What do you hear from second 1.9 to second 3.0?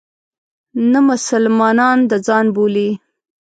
د ځان بولي.